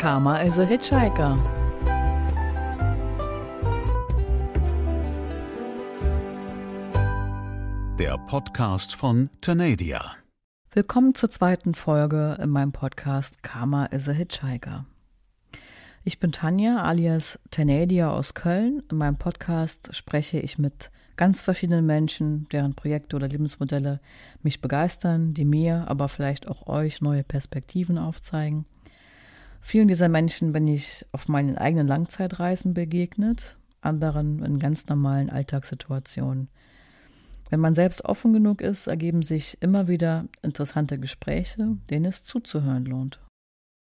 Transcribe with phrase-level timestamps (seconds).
[0.00, 1.36] Karma is a Hitchhiker.
[7.98, 10.12] Der Podcast von Tamedia.
[10.72, 14.86] Willkommen zur zweiten Folge in meinem Podcast Karma is a Hitchhiker.
[16.02, 18.82] Ich bin Tanja alias Tanedia aus Köln.
[18.90, 24.00] In meinem Podcast spreche ich mit ganz verschiedenen Menschen, deren Projekte oder Lebensmodelle
[24.42, 28.64] mich begeistern, die mir, aber vielleicht auch euch neue Perspektiven aufzeigen.
[29.60, 36.48] Vielen dieser Menschen bin ich auf meinen eigenen Langzeitreisen begegnet, anderen in ganz normalen Alltagssituationen.
[37.50, 42.84] Wenn man selbst offen genug ist, ergeben sich immer wieder interessante Gespräche, denen es zuzuhören
[42.84, 43.20] lohnt.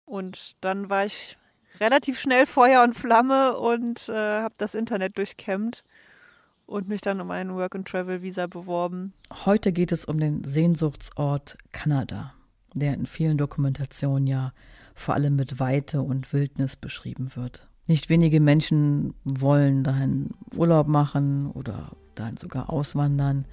[0.06, 1.38] Und dann war ich
[1.80, 5.84] relativ schnell Feuer und Flamme und äh, habe das Internet durchkämmt
[6.66, 9.12] und mich dann um ein Work-and-Travel-Visa beworben.
[9.44, 12.34] Heute geht es um den Sehnsuchtsort Kanada,
[12.74, 14.52] der in vielen Dokumentationen ja
[14.94, 17.66] vor allem mit Weite und Wildnis beschrieben wird.
[17.86, 23.44] Nicht wenige Menschen wollen dahin Urlaub machen oder dahin sogar auswandern.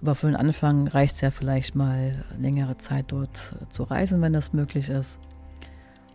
[0.00, 4.32] Aber für den Anfang reicht es ja vielleicht mal längere Zeit dort zu reisen, wenn
[4.32, 5.20] das möglich ist.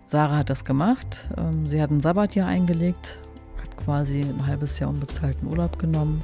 [0.06, 1.30] Sarah hat das gemacht.
[1.38, 3.20] Ähm, sie hat ein Sabbatjahr eingelegt,
[3.62, 6.24] hat quasi ein halbes Jahr unbezahlten Urlaub genommen,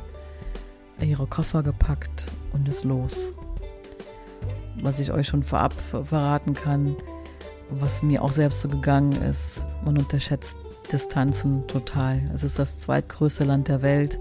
[0.99, 3.29] ihre Koffer gepackt und ist los.
[4.81, 6.95] Was ich euch schon vorab verraten kann,
[7.79, 10.57] was mir auch selbst so gegangen ist, man unterschätzt
[10.91, 12.21] Distanzen total.
[12.33, 14.19] Es ist das zweitgrößte Land der Welt.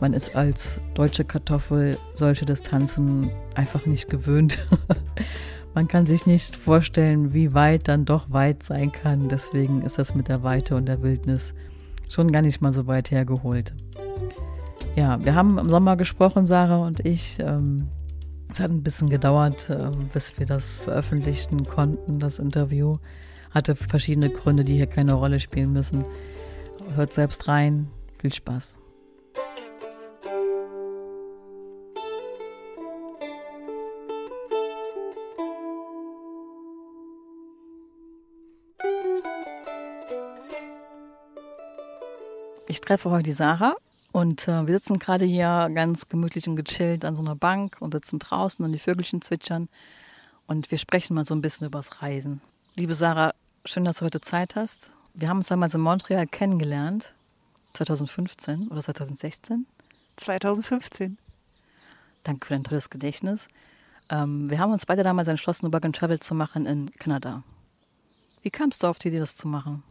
[0.00, 4.58] Man ist als deutsche Kartoffel solche Distanzen einfach nicht gewöhnt.
[5.74, 9.28] Man kann sich nicht vorstellen, wie weit dann doch weit sein kann.
[9.28, 11.54] Deswegen ist das mit der Weite und der Wildnis
[12.10, 13.72] schon gar nicht mal so weit hergeholt.
[14.96, 17.38] Ja, wir haben im Sommer gesprochen, Sarah und ich.
[17.40, 17.88] Ähm,
[18.52, 22.96] es hat ein bisschen gedauert, ähm, bis wir das veröffentlichen konnten, das Interview.
[23.50, 26.04] Hatte verschiedene Gründe, die hier keine Rolle spielen müssen.
[26.94, 27.88] Hört selbst rein.
[28.18, 28.78] Viel Spaß.
[42.68, 43.76] Ich treffe heute die Sarah
[44.12, 47.92] und äh, wir sitzen gerade hier ganz gemütlich und gechillt an so einer Bank und
[47.92, 49.68] sitzen draußen und die Vögelchen zwitschern
[50.46, 52.40] und wir sprechen mal so ein bisschen übers Reisen.
[52.76, 53.34] Liebe Sarah,
[53.64, 54.92] schön, dass du heute Zeit hast.
[55.14, 57.14] Wir haben uns damals in Montreal kennengelernt,
[57.74, 59.66] 2015 oder 2016?
[60.16, 61.18] 2015.
[62.22, 63.48] Danke für dein tolles Gedächtnis.
[64.10, 67.42] Ähm, wir haben uns beide damals entschlossen, Work and Travel zu machen in Kanada.
[68.42, 69.82] Wie kamst du auf die Idee, das zu machen?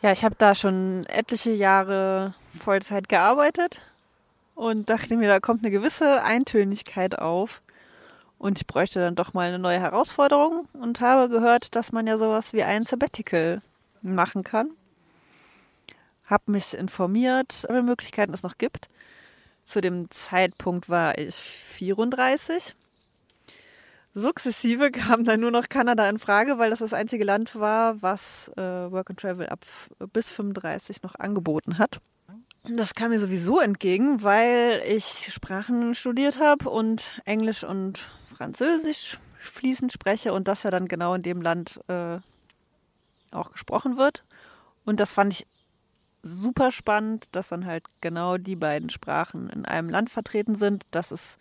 [0.00, 3.82] Ja, ich habe da schon etliche Jahre Vollzeit gearbeitet
[4.54, 7.62] und dachte mir, da kommt eine gewisse Eintönigkeit auf.
[8.38, 12.16] Und ich bräuchte dann doch mal eine neue Herausforderung und habe gehört, dass man ja
[12.16, 13.60] sowas wie ein Sabbatical
[14.00, 14.70] machen kann.
[16.26, 18.88] Habe mich informiert, welche Möglichkeiten es noch gibt.
[19.64, 22.76] Zu dem Zeitpunkt war ich 34
[24.14, 28.50] Sukzessive kam dann nur noch Kanada in Frage, weil das das einzige Land war, was
[28.56, 29.64] äh, Work and Travel ab
[30.12, 32.00] bis 35 noch angeboten hat.
[32.64, 37.98] Das kam mir sowieso entgegen, weil ich Sprachen studiert habe und Englisch und
[38.36, 42.18] Französisch fließend spreche und das ja dann genau in dem Land äh,
[43.30, 44.24] auch gesprochen wird.
[44.84, 45.46] Und das fand ich
[46.22, 50.84] super spannend, dass dann halt genau die beiden Sprachen in einem Land vertreten sind.
[50.90, 51.38] Das ist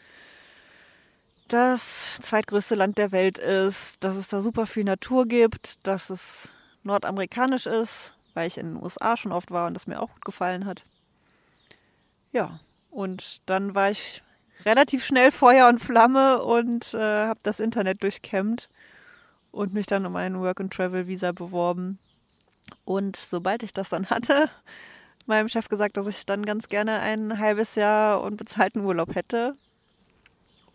[1.54, 6.54] das zweitgrößte Land der Welt ist, dass es da super viel Natur gibt, dass es
[6.84, 10.26] nordamerikanisch ist, weil ich in den USA schon oft war und das mir auch gut
[10.26, 10.86] gefallen hat.
[12.32, 12.60] Ja,
[12.90, 14.24] und dann war ich
[14.66, 18.70] relativ schnell Feuer und Flamme und äh, habe das Internet durchkämmt
[19.52, 22.00] und mich dann um ein Work-and-Travel-Visa beworben.
[22.86, 24.50] Und sobald ich das dann hatte,
[25.26, 29.56] meinem Chef gesagt, dass ich dann ganz gerne ein halbes Jahr unbezahlten Urlaub hätte,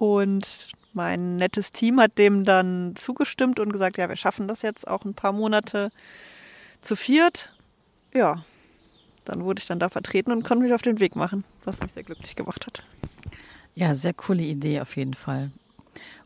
[0.03, 4.89] und mein nettes Team hat dem dann zugestimmt und gesagt, ja, wir schaffen das jetzt
[4.89, 5.93] auch ein paar Monate
[6.81, 7.55] zu viert.
[8.13, 8.45] Ja,
[9.25, 11.93] dann wurde ich dann da vertreten und konnte mich auf den Weg machen, was mich
[11.93, 12.83] sehr glücklich gemacht hat.
[13.77, 15.53] Ja, sehr coole Idee auf jeden Fall.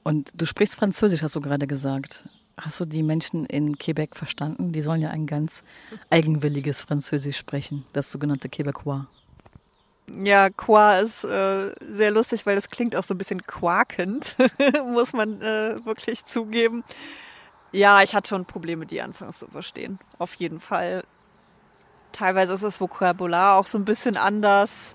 [0.03, 2.25] Und du sprichst Französisch, hast du gerade gesagt.
[2.57, 4.73] Hast du die Menschen in Quebec verstanden?
[4.73, 5.63] Die sollen ja ein ganz
[6.09, 9.05] eigenwilliges Französisch sprechen, das sogenannte Quebecois.
[10.23, 14.37] Ja, Qua ist äh, sehr lustig, weil das klingt auch so ein bisschen quakend,
[14.93, 16.85] muss man äh, wirklich zugeben.
[17.73, 19.99] Ja, ich hatte schon Probleme, die anfangs zu verstehen.
[20.19, 21.05] Auf jeden Fall.
[22.13, 24.95] Teilweise ist das Vokabular auch so ein bisschen anders.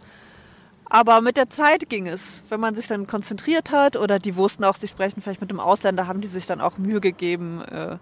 [0.86, 2.42] Aber mit der Zeit ging es.
[2.50, 5.60] Wenn man sich dann konzentriert hat oder die wussten auch, sie sprechen vielleicht mit einem
[5.60, 7.98] Ausländer, haben die sich dann auch Mühe gegeben, äh,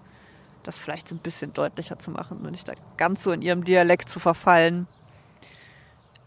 [0.64, 3.64] das vielleicht so ein bisschen deutlicher zu machen und nicht da ganz so in ihrem
[3.64, 4.88] Dialekt zu verfallen.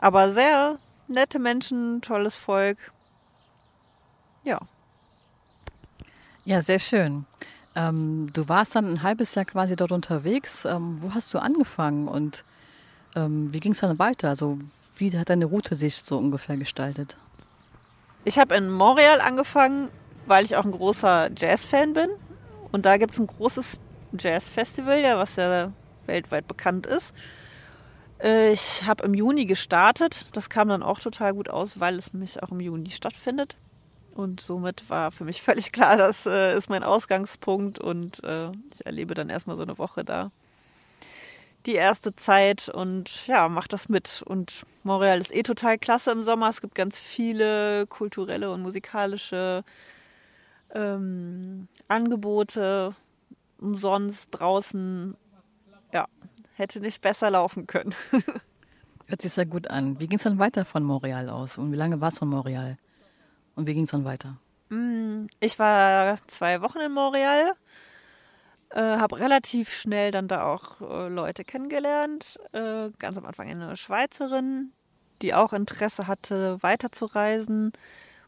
[0.03, 2.77] Aber sehr nette Menschen, tolles Volk.
[4.43, 4.59] Ja.
[6.45, 7.25] Ja, sehr schön.
[7.77, 10.65] Ähm, du warst dann ein halbes Jahr quasi dort unterwegs.
[10.65, 12.43] Ähm, wo hast du angefangen und
[13.15, 14.31] ähm, wie ging es dann weiter?
[14.31, 14.59] Also
[14.97, 17.17] wie hat deine Route sich so ungefähr gestaltet?
[18.25, 19.89] Ich habe in Montreal angefangen,
[20.27, 22.09] weil ich auch ein großer Jazz-Fan bin.
[22.73, 23.79] Und da gibt es ein großes
[24.19, 25.71] Jazz-Festival, ja, was ja
[26.07, 27.15] weltweit bekannt ist.
[28.23, 30.37] Äh, ich habe im Juni gestartet.
[30.37, 33.57] Das kam dann auch total gut aus, weil es nämlich auch im Juni stattfindet.
[34.15, 38.87] Und somit war für mich völlig klar, das äh, ist mein Ausgangspunkt und äh, ich
[38.87, 40.31] erlebe dann erstmal so eine Woche da
[41.67, 44.23] die erste Zeit und ja, mach das mit.
[44.27, 46.49] Und Montreal ist eh total klasse im Sommer.
[46.49, 49.63] Es gibt ganz viele kulturelle und musikalische
[50.75, 52.95] ähm, Angebote
[53.61, 55.17] umsonst draußen.
[55.93, 56.09] Ja,
[56.55, 57.95] hätte nicht besser laufen können.
[59.07, 59.99] Hört sich sehr gut an.
[59.99, 61.59] Wie ging es dann weiter von Montreal aus?
[61.59, 62.79] Und wie lange war es von Montreal?
[63.55, 64.39] Und wie ging es dann weiter?
[64.71, 67.53] Mm, ich war zwei Wochen in Montreal,
[68.71, 72.39] äh, habe relativ schnell dann da auch äh, Leute kennengelernt.
[72.53, 74.73] Äh, ganz am Anfang eine Schweizerin,
[75.21, 77.73] die auch Interesse hatte, weiterzureisen,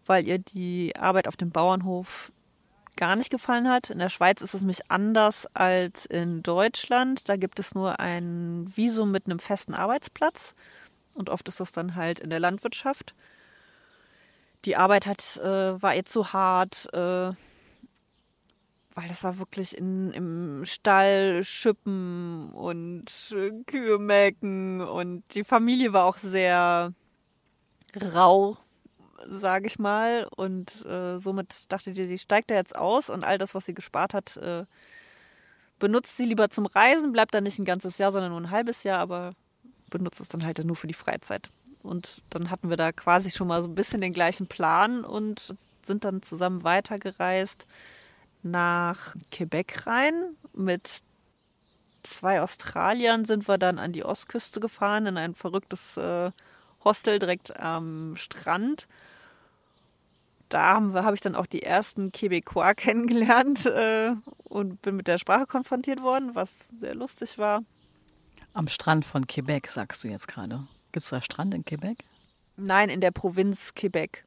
[0.05, 2.31] weil ihr die Arbeit auf dem Bauernhof
[2.97, 3.91] gar nicht gefallen hat.
[3.91, 7.29] In der Schweiz ist es nämlich anders als in Deutschland.
[7.29, 10.55] Da gibt es nur ein Visum mit einem festen Arbeitsplatz
[11.15, 13.15] und oft ist das dann halt in der Landwirtschaft
[14.65, 17.33] die Arbeit hat, äh, war ihr zu hart, äh,
[18.97, 25.93] weil das war wirklich in, im Stall schippen und äh, Kühe melken und die Familie
[25.93, 26.95] war auch sehr
[28.15, 28.57] rau,
[29.27, 30.29] sage ich mal.
[30.37, 33.75] Und äh, somit dachte sie, sie steigt da jetzt aus und all das, was sie
[33.75, 34.65] gespart hat, äh,
[35.79, 38.85] benutzt sie lieber zum Reisen, bleibt dann nicht ein ganzes Jahr, sondern nur ein halbes
[38.85, 39.33] Jahr, aber
[39.91, 41.49] benutzt es dann halt nur für die Freizeit.
[41.83, 45.55] Und dann hatten wir da quasi schon mal so ein bisschen den gleichen Plan und
[45.83, 47.67] sind dann zusammen weitergereist
[48.43, 50.37] nach Quebec rein.
[50.55, 51.03] Mit
[52.03, 56.31] zwei Australiern sind wir dann an die Ostküste gefahren, in ein verrücktes äh,
[56.85, 58.89] Hostel direkt am Strand.
[60.55, 64.13] Da habe hab ich dann auch die ersten Quebecois kennengelernt äh,
[64.45, 67.65] und bin mit der Sprache konfrontiert worden, was sehr lustig war.
[68.53, 70.65] Am Strand von Quebec, sagst du jetzt gerade.
[70.93, 72.05] Gibt es da Strand in Quebec?
[72.57, 74.25] Nein, in der Provinz Quebec.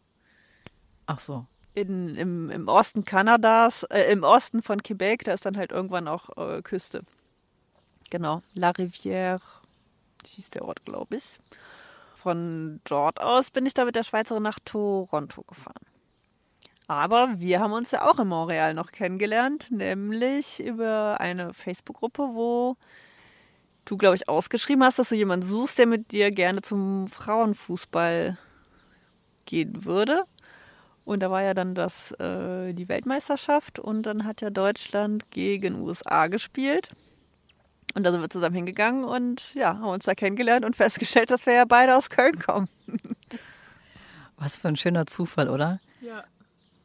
[1.06, 1.46] Ach so.
[1.76, 6.10] In, im, Im Osten Kanadas, äh, im Osten von Quebec, da ist dann halt irgendwann
[6.10, 7.04] auch äh, Küste.
[8.10, 9.40] Genau, La Rivière
[10.28, 11.40] hieß der Ort, glaube ich.
[12.16, 15.86] Von dort aus bin ich da mit der Schweizerin nach Toronto gefahren.
[16.88, 22.78] Aber wir haben uns ja auch in Montreal noch kennengelernt, nämlich über eine Facebook-Gruppe, wo
[23.84, 28.38] du, glaube ich, ausgeschrieben hast, dass du jemanden suchst, der mit dir gerne zum Frauenfußball
[29.46, 30.24] gehen würde.
[31.04, 35.82] Und da war ja dann das, äh, die Weltmeisterschaft und dann hat ja Deutschland gegen
[35.82, 36.90] USA gespielt.
[37.96, 41.46] Und da sind wir zusammen hingegangen und ja, haben uns da kennengelernt und festgestellt, dass
[41.46, 42.70] wir ja beide aus Köln kommen.
[44.38, 45.80] Was für ein schöner Zufall, oder?
[46.02, 46.24] Ja.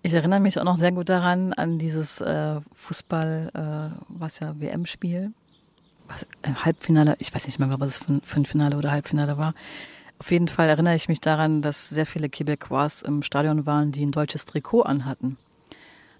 [0.02, 4.58] Ich erinnere mich auch noch sehr gut daran, an dieses äh, Fußball, äh, was ja
[4.58, 5.32] WM-Spiel
[6.12, 9.38] was, äh, Halbfinale, ich weiß nicht mehr, was es für, für ein Finale oder Halbfinale
[9.38, 9.54] war.
[10.18, 14.04] Auf jeden Fall erinnere ich mich daran, dass sehr viele Quebecois im Stadion waren, die
[14.04, 15.36] ein deutsches Trikot anhatten.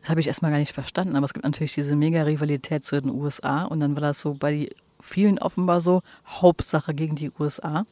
[0.01, 3.01] Das habe ich erstmal gar nicht verstanden, aber es gibt natürlich diese mega Rivalität zu
[3.01, 4.69] den USA und dann war das so bei
[5.01, 7.85] vielen offenbar so Hauptsache gegen die USA.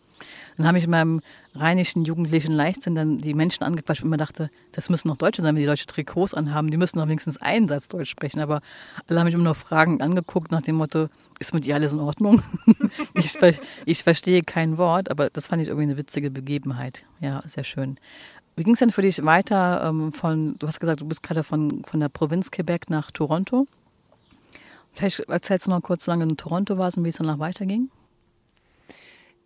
[0.56, 1.20] Dann habe ich in meinem
[1.54, 5.54] rheinischen jugendlichen Leichtsinn dann die Menschen angequatscht und mir dachte, das müssen doch Deutsche sein,
[5.54, 6.70] wenn die deutsche Trikots anhaben.
[6.70, 8.40] Die müssen doch wenigstens einen Satz Deutsch sprechen.
[8.40, 8.60] Aber
[9.08, 11.08] alle haben mich immer noch Fragen angeguckt nach dem Motto,
[11.38, 12.42] ist mit ihr alles in Ordnung?
[13.14, 13.38] ich,
[13.86, 17.04] ich verstehe kein Wort, aber das fand ich irgendwie eine witzige Begebenheit.
[17.20, 17.98] Ja, sehr schön.
[18.56, 21.42] Wie ging es denn für dich weiter ähm, von, du hast gesagt, du bist gerade
[21.42, 23.66] von, von der Provinz Quebec nach Toronto.
[24.92, 27.38] Vielleicht erzählst du noch kurz, wie lange du in Toronto warst und wie es danach
[27.38, 27.90] weiterging?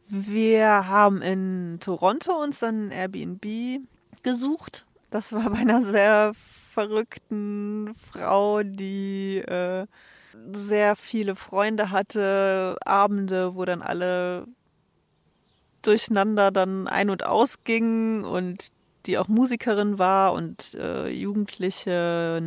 [0.08, 3.86] Wir haben in Toronto uns dann ein Airbnb
[4.22, 4.84] gesucht.
[5.10, 9.86] Das war bei einer sehr verrückten Frau, die äh,
[10.52, 14.46] sehr viele Freunde hatte, Abende, wo dann alle
[15.82, 18.68] durcheinander dann ein- und ausgingen und
[19.06, 22.40] die auch Musikerin war und äh, Jugendliche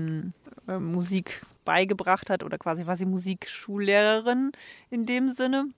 [0.67, 4.51] äh, Musik beigebracht hat oder quasi war sie Musikschullehrerin
[4.89, 5.69] in dem Sinne.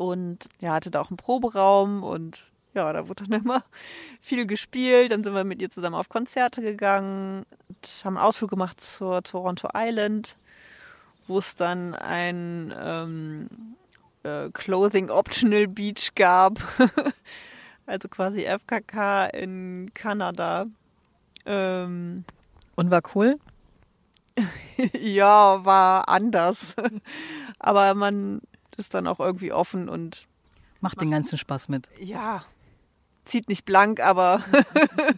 [0.00, 3.62] Und ja, hatte da auch einen Proberaum und ja, da wurde dann immer
[4.18, 5.10] viel gespielt.
[5.10, 9.22] Dann sind wir mit ihr zusammen auf Konzerte gegangen und haben einen Ausflug gemacht zur
[9.22, 10.38] Toronto Island,
[11.26, 13.48] wo es dann ein ähm,
[14.22, 16.58] äh, Clothing Optional Beach gab.
[17.84, 20.64] also quasi FKK in Kanada.
[21.44, 22.24] Ähm,
[22.74, 23.38] Und war cool?
[24.98, 26.74] ja, war anders.
[27.58, 28.40] Aber man
[28.80, 30.26] ist dann auch irgendwie offen und.
[30.80, 31.90] Macht den ganzen Spaß mit.
[32.00, 32.44] Ja,
[33.26, 34.42] zieht nicht blank, aber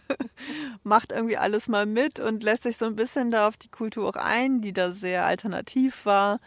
[0.83, 4.09] macht irgendwie alles mal mit und lässt sich so ein bisschen da auf die Kultur
[4.09, 6.41] auch ein, die da sehr alternativ war.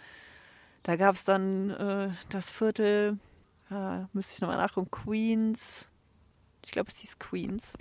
[0.82, 3.18] Da gab es dann äh, das Viertel,
[3.70, 5.88] äh, müsste ich nochmal nachgucken, Queens.
[6.64, 7.72] Ich glaube, es hieß Queens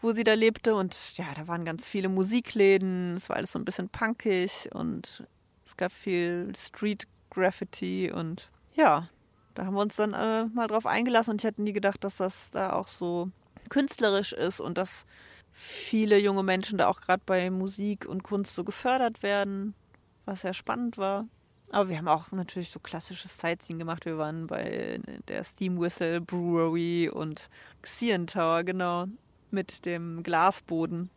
[0.00, 0.74] wo sie da lebte.
[0.74, 3.16] Und ja, da waren ganz viele Musikläden.
[3.16, 5.24] Es war alles so ein bisschen punkig und
[5.66, 9.08] es gab viel Street Graffiti und ja,
[9.54, 12.16] da haben wir uns dann äh, mal drauf eingelassen und ich hätte nie gedacht, dass
[12.16, 13.30] das da auch so
[13.68, 15.04] künstlerisch ist und dass
[15.52, 19.74] viele junge Menschen da auch gerade bei Musik und Kunst so gefördert werden,
[20.24, 21.26] was sehr spannend war.
[21.70, 24.06] Aber wir haben auch natürlich so klassisches Sightseeing gemacht.
[24.06, 27.50] Wir waren bei der Steam Whistle Brewery und
[27.82, 29.06] Xian Tower, genau,
[29.50, 31.10] mit dem Glasboden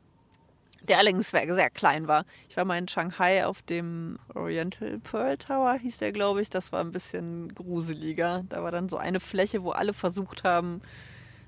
[0.88, 2.26] der allerdings sehr klein war.
[2.50, 6.50] Ich war mal in Shanghai auf dem Oriental Pearl Tower, hieß der, glaube ich.
[6.50, 8.44] Das war ein bisschen gruseliger.
[8.50, 10.82] Da war dann so eine Fläche, wo alle versucht haben,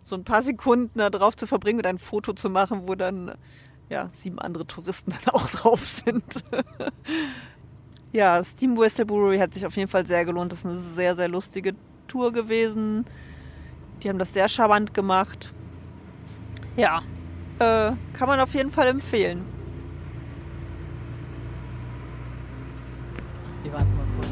[0.03, 3.33] so ein paar Sekunden da drauf zu verbringen und ein Foto zu machen, wo dann
[3.89, 6.43] ja, sieben andere Touristen dann auch drauf sind.
[8.11, 10.51] ja, Steam Westerbury hat sich auf jeden Fall sehr gelohnt.
[10.51, 11.73] Das ist eine sehr, sehr lustige
[12.07, 13.05] Tour gewesen.
[14.03, 15.53] Die haben das sehr charmant gemacht.
[16.75, 17.03] Ja,
[17.59, 19.45] äh, kann man auf jeden Fall empfehlen.
[23.63, 24.29] Wir warten mal kurz.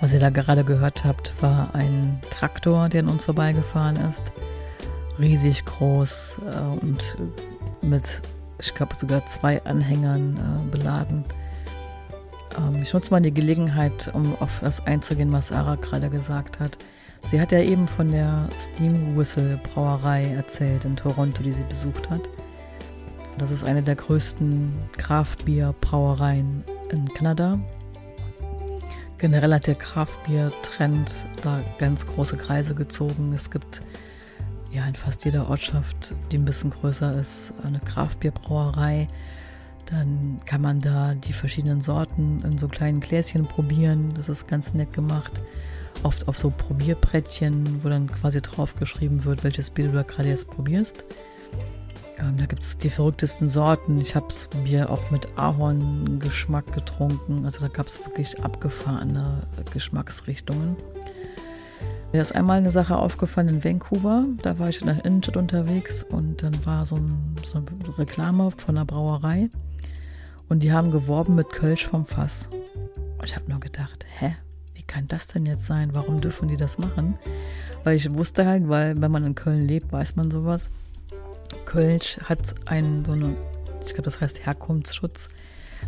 [0.00, 4.24] Was ihr da gerade gehört habt, war ein Traktor, der an uns vorbeigefahren ist.
[5.18, 7.16] Riesig groß äh, und
[7.82, 8.20] mit
[8.62, 11.24] ich glaube sogar zwei Anhängern äh, beladen.
[12.58, 16.78] Ähm, ich nutze mal die Gelegenheit, um auf das einzugehen, was Sarah gerade gesagt hat.
[17.24, 22.10] Sie hat ja eben von der Steam Whistle Brauerei erzählt in Toronto, die sie besucht
[22.10, 22.22] hat.
[23.38, 27.58] Das ist eine der größten Kraftbier-Brauereien in Kanada.
[29.18, 33.32] Generell hat der Kraftbier-Trend da ganz große Kreise gezogen.
[33.32, 33.82] Es gibt
[34.72, 39.06] ja in fast jeder Ortschaft, die ein bisschen größer ist, eine Kraftbierbrauerei.
[39.86, 44.14] Dann kann man da die verschiedenen Sorten in so kleinen Gläschen probieren.
[44.16, 45.42] Das ist ganz nett gemacht.
[46.02, 50.48] Oft auf so Probierbrettchen, wo dann quasi draufgeschrieben wird, welches Bier du da gerade jetzt
[50.48, 51.04] probierst.
[52.18, 54.00] Ähm, da gibt es die verrücktesten Sorten.
[54.00, 57.44] Ich habe das Bier auch mit Ahorngeschmack getrunken.
[57.44, 60.76] Also da gab es wirklich abgefahrene Geschmacksrichtungen.
[62.12, 64.26] Mir ist einmal eine Sache aufgefallen in Vancouver.
[64.42, 68.50] Da war ich in der Innenstadt unterwegs und dann war so, ein, so eine Reklame
[68.50, 69.48] von einer Brauerei
[70.50, 72.48] und die haben geworben mit Kölsch vom Fass.
[73.16, 74.36] Und ich habe nur gedacht, hä,
[74.74, 75.94] wie kann das denn jetzt sein?
[75.94, 77.16] Warum dürfen die das machen?
[77.82, 80.70] Weil ich wusste halt, weil wenn man in Köln lebt, weiß man sowas.
[81.64, 83.36] Kölsch hat einen so eine,
[83.82, 85.30] ich glaube, das heißt Herkunftsschutz.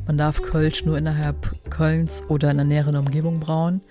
[0.06, 3.82] Man darf Kölsch nur innerhalb Kölns oder in der näheren Umgebung brauen.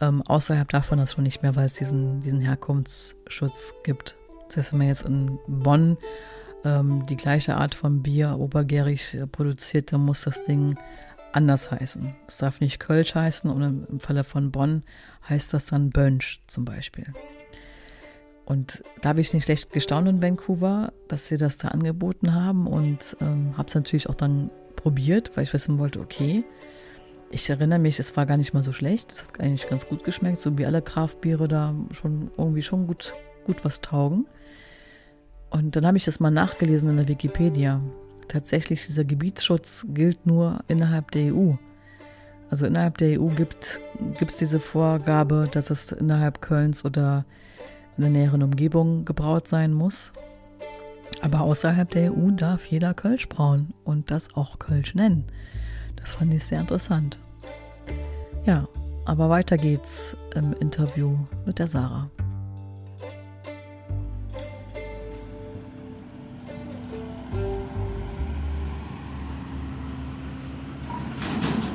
[0.00, 4.16] Ähm, außerhalb davon das schon nicht mehr, weil es diesen, diesen Herkunftsschutz gibt.
[4.48, 5.96] Das heißt, wenn man jetzt in Bonn
[6.64, 10.78] ähm, die gleiche Art von Bier obergärig äh, produziert, dann muss das Ding
[11.32, 12.14] anders heißen.
[12.26, 14.82] Es darf nicht Kölsch heißen und im Falle von Bonn
[15.28, 17.06] heißt das dann Bönsch zum Beispiel.
[18.44, 22.66] Und da habe ich nicht schlecht gestaunt in Vancouver, dass sie das da angeboten haben
[22.66, 26.44] und ähm, habe es natürlich auch dann probiert, weil ich wissen wollte, okay,
[27.32, 29.10] ich erinnere mich, es war gar nicht mal so schlecht.
[29.10, 33.14] Es hat eigentlich ganz gut geschmeckt, so wie alle Kraftbiere da schon irgendwie schon gut,
[33.44, 34.26] gut was taugen.
[35.50, 37.80] Und dann habe ich das mal nachgelesen in der Wikipedia.
[38.28, 41.54] Tatsächlich, dieser Gebietsschutz gilt nur innerhalb der EU.
[42.50, 43.80] Also innerhalb der EU gibt
[44.20, 47.24] es diese Vorgabe, dass es innerhalb Kölns oder
[47.96, 50.12] in der näheren Umgebung gebraut sein muss.
[51.22, 55.24] Aber außerhalb der EU darf jeder Kölsch brauen und das auch Kölsch nennen.
[56.02, 57.18] Das fand ich sehr interessant.
[58.44, 58.66] Ja,
[59.04, 61.16] aber weiter geht's im Interview
[61.46, 62.10] mit der Sarah.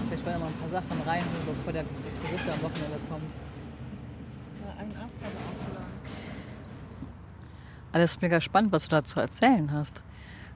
[0.06, 3.32] Vielleicht wollen wir mal ein paar Sachen reinholen, bevor der, das Gewitter am Wochenende kommt.
[7.94, 10.04] Alles mega spannend, was du da zu erzählen hast.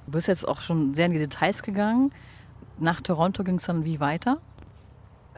[0.05, 2.11] Du bist jetzt auch schon sehr in die Details gegangen.
[2.81, 4.39] Nach Toronto ging es dann wie weiter?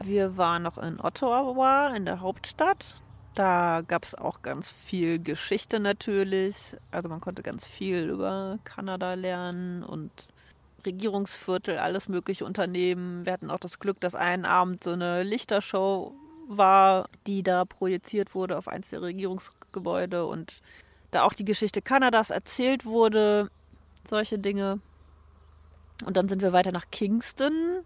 [0.02, 2.96] Wir waren noch in Ottawa, in der Hauptstadt.
[3.34, 6.74] Da gab es auch ganz viel Geschichte natürlich.
[6.90, 10.10] Also man konnte ganz viel über Kanada lernen und
[10.86, 13.26] Regierungsviertel, alles mögliche unternehmen.
[13.26, 16.14] Wir hatten auch das Glück, dass einen Abend so eine Lichtershow
[16.48, 20.62] war, die da projiziert wurde auf eins der Regierungsgebäude und
[21.10, 23.50] da auch die Geschichte Kanadas erzählt wurde,
[24.08, 24.80] solche Dinge.
[26.04, 27.82] Und dann sind wir weiter nach Kingston,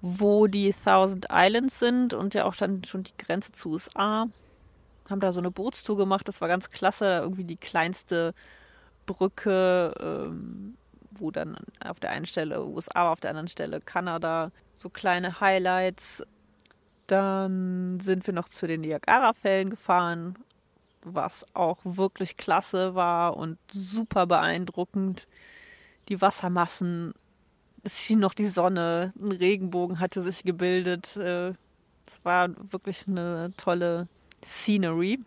[0.00, 4.26] wo die Thousand Islands sind und ja auch schon, die Grenze zu USA.
[5.08, 7.18] Haben da so eine Bootstour gemacht, das war ganz klasse.
[7.18, 8.34] Irgendwie die kleinste
[9.04, 10.76] Brücke, ähm,
[11.12, 14.50] wo dann auf der einen Stelle USA, auf der anderen Stelle Kanada.
[14.74, 16.24] So kleine Highlights.
[17.06, 20.36] Dann sind wir noch zu den Niagara-Fällen gefahren,
[21.02, 25.28] was auch wirklich klasse war und super beeindruckend.
[26.08, 27.14] Die Wassermassen,
[27.86, 31.16] es schien noch die Sonne, ein Regenbogen hatte sich gebildet.
[31.16, 31.50] Äh,
[32.06, 34.08] es war wirklich eine tolle
[34.44, 35.20] Scenery.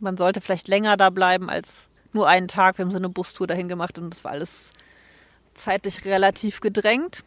[0.00, 2.78] Man sollte vielleicht länger da bleiben als nur einen Tag.
[2.78, 4.72] Wir haben so eine Bustour dahin gemacht und das war alles
[5.52, 7.22] zeitlich relativ gedrängt.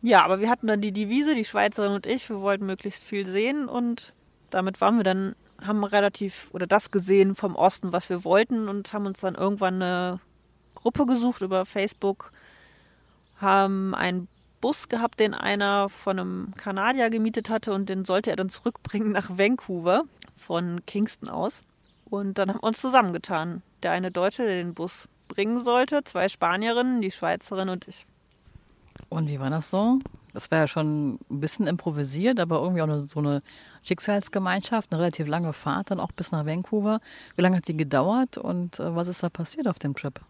[0.00, 3.26] Ja, aber wir hatten dann die Devise, die Schweizerin und ich, wir wollten möglichst viel
[3.26, 4.14] sehen und
[4.48, 8.92] damit waren wir dann, haben relativ oder das gesehen vom Osten, was wir wollten und
[8.94, 10.20] haben uns dann irgendwann eine
[10.74, 12.32] Gruppe gesucht über Facebook,
[13.44, 14.26] haben einen
[14.60, 19.12] Bus gehabt, den einer von einem Kanadier gemietet hatte und den sollte er dann zurückbringen
[19.12, 21.62] nach Vancouver von Kingston aus.
[22.06, 23.62] Und dann haben wir uns zusammengetan.
[23.82, 28.06] Der eine Deutsche, der den Bus bringen sollte, zwei Spanierinnen, die Schweizerin und ich.
[29.08, 29.98] Und wie war das so?
[30.32, 33.42] Das war ja schon ein bisschen improvisiert, aber irgendwie auch so eine
[33.82, 37.00] Schicksalsgemeinschaft, eine relativ lange Fahrt, dann auch bis nach Vancouver.
[37.36, 40.20] Wie lange hat die gedauert und äh, was ist da passiert auf dem Trip?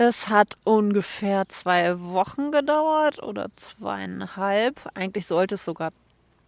[0.00, 4.80] Es hat ungefähr zwei Wochen gedauert oder zweieinhalb.
[4.94, 5.90] Eigentlich sollte es sogar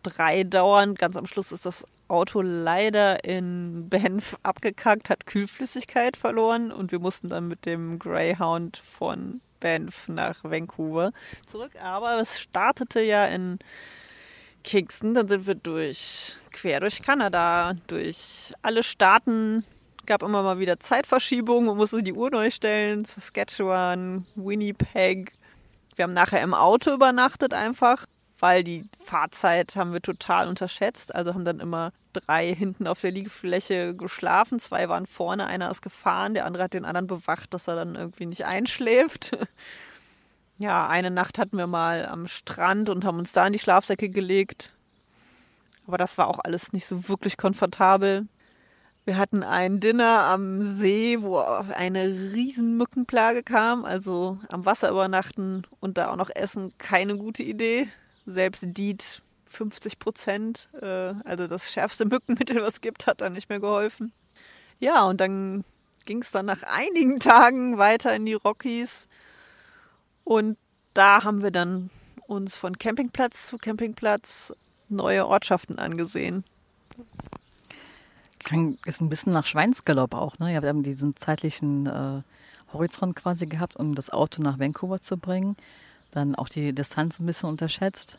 [0.04, 0.94] drei dauern.
[0.94, 7.00] Ganz am Schluss ist das Auto leider in Banff abgekackt, hat Kühlflüssigkeit verloren und wir
[7.00, 11.10] mussten dann mit dem Greyhound von Banff nach Vancouver
[11.48, 11.72] zurück.
[11.82, 13.58] Aber es startete ja in
[14.62, 19.64] Kingston, dann sind wir durch, quer durch Kanada, durch alle Staaten.
[20.06, 23.04] Gab immer mal wieder Zeitverschiebungen, man musste die Uhr neu stellen.
[23.04, 25.32] Saskatchewan, Winnipeg.
[25.94, 28.06] Wir haben nachher im Auto übernachtet einfach,
[28.38, 31.14] weil die Fahrzeit haben wir total unterschätzt.
[31.14, 35.82] Also haben dann immer drei hinten auf der Liegefläche geschlafen, zwei waren vorne, einer ist
[35.82, 39.36] gefahren, der andere hat den anderen bewacht, dass er dann irgendwie nicht einschläft.
[40.60, 44.10] Ja, eine Nacht hatten wir mal am Strand und haben uns da in die Schlafsäcke
[44.10, 44.74] gelegt.
[45.86, 48.28] Aber das war auch alles nicht so wirklich komfortabel.
[49.10, 53.84] Wir hatten ein Dinner am See, wo eine riesen Mückenplage kam.
[53.84, 57.88] Also am Wasser übernachten und da auch noch essen, keine gute Idee.
[58.24, 60.68] Selbst Diet 50 Prozent.
[60.80, 64.12] Äh, also das schärfste Mückenmittel, was es gibt, hat dann nicht mehr geholfen.
[64.78, 65.64] Ja, und dann
[66.04, 69.08] ging es dann nach einigen Tagen weiter in die Rockies.
[70.22, 70.56] Und
[70.94, 71.90] da haben wir dann
[72.28, 74.54] uns von Campingplatz zu Campingplatz
[74.88, 76.44] neue Ortschaften angesehen.
[78.86, 80.52] Ist ein bisschen nach Schweinsgalopp auch, ne?
[80.52, 82.22] Ihr habt diesen zeitlichen äh,
[82.72, 85.56] Horizont quasi gehabt, um das Auto nach Vancouver zu bringen.
[86.10, 88.18] Dann auch die Distanz ein bisschen unterschätzt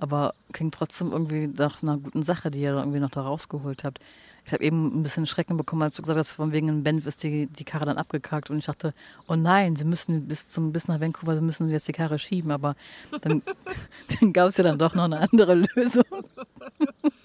[0.00, 3.98] aber klingt trotzdem irgendwie nach einer guten Sache, die ihr irgendwie noch da rausgeholt habt.
[4.44, 7.22] Ich habe eben ein bisschen Schrecken bekommen, als du gesagt hast, von wegen Benf ist
[7.22, 8.94] die, die Karre dann abgekackt und ich dachte,
[9.26, 12.50] oh nein, sie müssen bis zum bis nach Vancouver sie müssen jetzt die Karre schieben,
[12.50, 12.74] aber
[13.20, 13.42] dann,
[14.20, 16.04] dann gab es ja dann doch noch eine andere Lösung.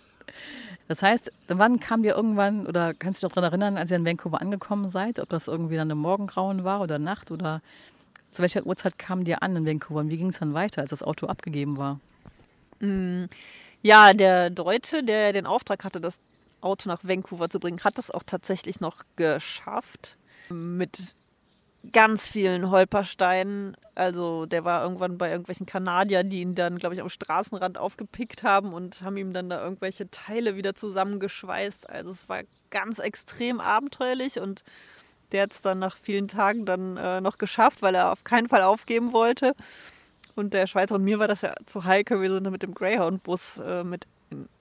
[0.87, 4.05] Das heißt, wann kam dir irgendwann, oder kannst du dich daran erinnern, als ihr in
[4.05, 7.61] Vancouver angekommen seid, ob das irgendwie dann im Morgengrauen war oder Nacht oder
[8.31, 10.89] zu welcher Uhrzeit kam dir an in Vancouver und wie ging es dann weiter, als
[10.89, 11.99] das Auto abgegeben war?
[12.79, 13.25] Mm,
[13.81, 16.19] ja, der Deutsche, der den Auftrag hatte, das
[16.61, 20.17] Auto nach Vancouver zu bringen, hat das auch tatsächlich noch geschafft.
[20.49, 21.13] Mit
[21.91, 23.75] ganz vielen Holpersteinen.
[23.95, 28.43] Also der war irgendwann bei irgendwelchen Kanadiern, die ihn dann, glaube ich, am Straßenrand aufgepickt
[28.43, 31.89] haben und haben ihm dann da irgendwelche Teile wieder zusammengeschweißt.
[31.89, 32.41] Also es war
[32.71, 34.63] ganz extrem abenteuerlich und
[35.31, 38.47] der hat es dann nach vielen Tagen dann äh, noch geschafft, weil er auf keinen
[38.47, 39.53] Fall aufgeben wollte.
[40.35, 42.21] Und der Schweizer und mir war das ja zu heikel.
[42.21, 44.07] Wir sind mit dem Greyhound-Bus äh, mit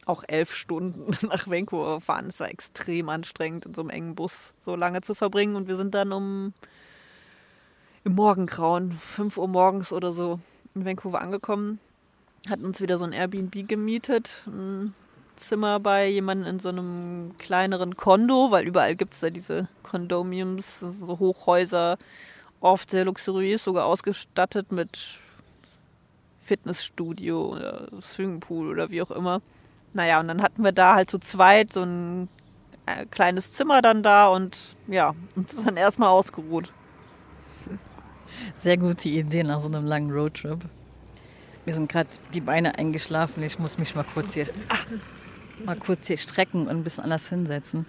[0.05, 2.27] auch elf Stunden nach Vancouver gefahren.
[2.29, 5.57] Es war extrem anstrengend, in so einem engen Bus so lange zu verbringen.
[5.57, 6.53] Und wir sind dann um
[8.05, 10.41] im Morgengrauen, 5 Uhr morgens oder so,
[10.75, 11.79] in Vancouver angekommen.
[12.49, 14.43] Hatten uns wieder so ein Airbnb gemietet.
[14.47, 14.95] Ein
[15.37, 20.81] Zimmer bei jemandem in so einem kleineren Kondo, weil überall gibt es da diese Condominiums,
[20.81, 21.99] so Hochhäuser,
[22.61, 25.19] oft sehr luxuriös, sogar ausgestattet mit
[26.41, 29.41] Fitnessstudio oder Swimmingpool oder wie auch immer.
[29.95, 32.29] Naja, und dann hatten wir da halt zu zweit so ein
[32.87, 36.73] äh, kleines Zimmer dann da und ja, uns ist dann erstmal ausgeruht.
[38.55, 40.61] Sehr gute Idee nach so einem langen Roadtrip.
[41.65, 43.43] Mir sind gerade die Beine eingeschlafen.
[43.43, 44.85] Ich muss mich mal kurz hier, ach,
[45.65, 47.87] mal kurz hier strecken und ein bisschen anders hinsetzen.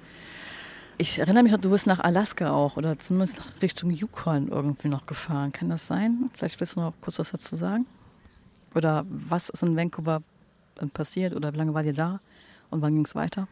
[0.98, 5.06] Ich erinnere mich noch, du bist nach Alaska auch oder zumindest Richtung Yukon irgendwie noch
[5.06, 5.52] gefahren.
[5.52, 6.30] Kann das sein?
[6.34, 7.86] Vielleicht willst du noch kurz was dazu sagen?
[8.76, 10.22] Oder was ist in Vancouver
[10.94, 12.20] passiert oder wie lange war ihr da
[12.70, 13.48] und wann ging es weiter?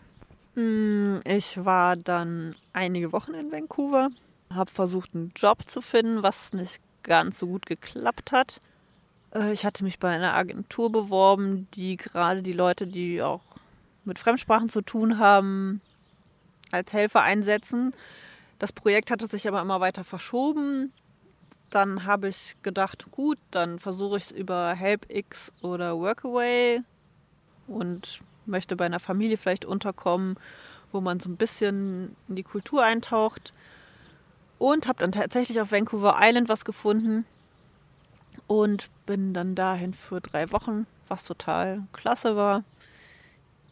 [0.56, 4.10] Hm, ich war dann einige Wochen in Vancouver,
[4.50, 8.60] habe versucht, einen Job zu finden, was nicht ganz so gut geklappt hat.
[9.34, 13.42] Äh, ich hatte mich bei einer Agentur beworben, die gerade die Leute, die auch
[14.04, 15.82] mit Fremdsprachen zu tun haben,
[16.72, 17.92] als Helfer einsetzen.
[18.60, 20.94] Das Projekt hatte sich aber immer weiter verschoben.
[21.70, 26.82] Dann habe ich gedacht, gut, dann versuche ich es über HelpX oder Workaway
[27.68, 30.36] und möchte bei einer Familie vielleicht unterkommen,
[30.92, 33.54] wo man so ein bisschen in die Kultur eintaucht.
[34.62, 37.26] Und habe dann tatsächlich auf Vancouver Island was gefunden
[38.46, 42.64] und bin dann dahin für drei Wochen, was total klasse war.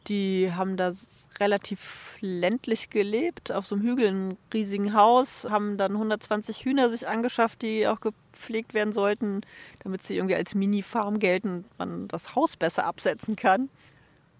[0.08, 0.92] Die haben da
[1.40, 7.08] relativ ländlich gelebt, auf so einem Hügel, einem riesigen Haus, haben dann 120 Hühner sich
[7.08, 9.42] angeschafft, die auch gepflegt werden sollten,
[9.84, 13.70] damit sie irgendwie als Mini-Farm gelten und man das Haus besser absetzen kann.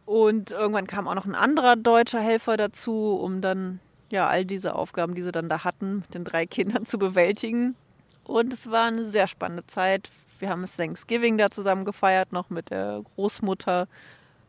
[0.08, 3.80] Und irgendwann kam auch noch ein anderer deutscher Helfer dazu, um dann
[4.12, 7.76] ja all diese Aufgaben, die sie dann da hatten, mit den drei Kindern zu bewältigen.
[8.24, 10.10] Und es war eine sehr spannende Zeit.
[10.40, 13.88] Wir haben das Thanksgiving da zusammen gefeiert, noch mit der Großmutter.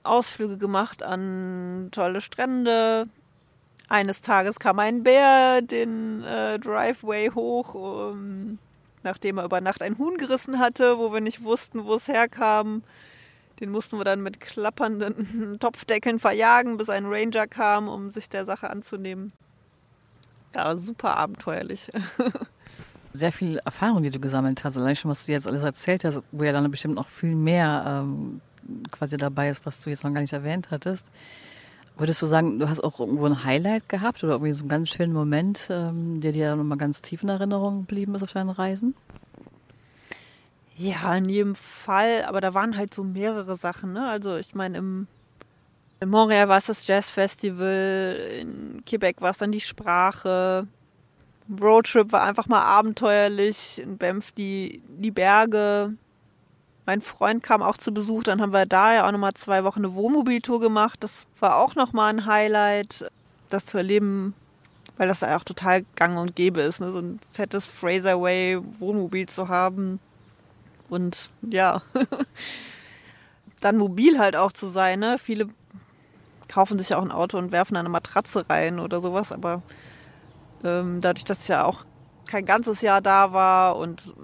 [0.02, 3.08] Ausflüge gemacht an tolle Strände.
[3.88, 8.58] Eines Tages kam ein Bär den äh, Driveway hoch, um,
[9.02, 12.82] nachdem er über Nacht ein Huhn gerissen hatte, wo wir nicht wussten, wo es herkam.
[13.58, 18.46] Den mussten wir dann mit klappernden Topfdeckeln verjagen, bis ein Ranger kam, um sich der
[18.46, 19.32] Sache anzunehmen.
[20.54, 21.88] Ja, super abenteuerlich.
[23.12, 26.22] Sehr viel Erfahrung, die du gesammelt hast, allein schon, was du jetzt alles erzählt hast,
[26.30, 28.40] wo ja dann bestimmt noch viel mehr ähm,
[28.90, 31.06] quasi dabei ist, was du jetzt noch gar nicht erwähnt hattest.
[31.96, 34.88] Würdest du sagen, du hast auch irgendwo ein Highlight gehabt oder irgendwie so einen ganz
[34.88, 38.94] schönen Moment, ähm, der dir nochmal ganz tief in Erinnerung geblieben ist auf deinen Reisen?
[40.76, 43.92] Ja, in jedem Fall, aber da waren halt so mehrere Sachen.
[43.92, 44.08] Ne?
[44.08, 45.08] Also ich meine, im
[46.00, 50.66] in Montreal war es das Jazzfestival, in Quebec war es dann die Sprache.
[51.60, 55.94] Roadtrip war einfach mal abenteuerlich, in Banff die, die Berge,
[56.86, 59.80] mein Freund kam auch zu Besuch, dann haben wir da ja auch nochmal zwei Wochen
[59.80, 60.98] eine Wohnmobiltour gemacht.
[61.00, 63.08] Das war auch nochmal ein Highlight,
[63.48, 64.34] das zu erleben,
[64.96, 66.90] weil das ja auch total gang und gäbe ist, ne?
[66.90, 70.00] so ein fettes Fraserway Wohnmobil zu haben.
[70.88, 71.82] Und ja,
[73.60, 74.98] dann mobil halt auch zu sein.
[74.98, 75.16] Ne?
[75.18, 75.48] Viele
[76.50, 79.62] kaufen sich ja auch ein Auto und werfen eine Matratze rein oder sowas, aber
[80.64, 81.84] ähm, dadurch, dass ich ja auch
[82.28, 84.14] kein ganzes Jahr da war und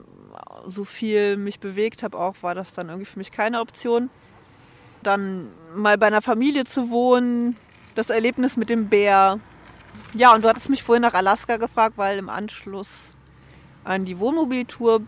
[0.67, 4.11] so viel mich bewegt habe, auch war das dann irgendwie für mich keine Option.
[5.03, 7.57] Dann mal bei einer Familie zu wohnen,
[7.95, 9.39] das Erlebnis mit dem Bär.
[10.15, 13.13] Ja, und du hattest mich vorhin nach Alaska gefragt, weil im Anschluss
[13.85, 15.03] an die Wohnmobiltour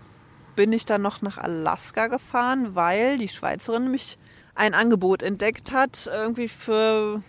[0.55, 4.19] bin ich dann noch nach Alaska gefahren, weil die Schweizerin mich
[4.59, 7.23] ein Angebot entdeckt hat, irgendwie für